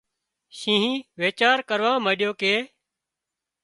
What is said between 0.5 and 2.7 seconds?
شينهن ويچار ڪروا مانڏيو ڪي